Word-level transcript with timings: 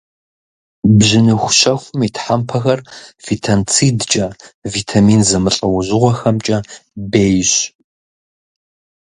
Бжьыныхущэхум 0.97 1.99
и 2.07 2.09
тхьэмпэхэр 2.15 2.79
фитонцидкӏэ, 3.25 4.27
витамин 4.73 5.21
зэмылӏэужьыгъуэхэмкӏэ 5.29 6.57
бейщ. 7.11 7.51